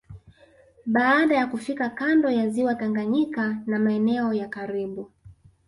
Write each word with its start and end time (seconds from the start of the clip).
Baada 0.85 1.35
ya 1.35 1.47
kufika 1.47 1.89
kando 1.89 2.29
ya 2.29 2.49
ziwa 2.49 2.75
Tanganyika 2.75 3.55
na 3.65 3.79
maeneo 3.79 4.33
ya 4.33 4.47
karibu 4.49 5.11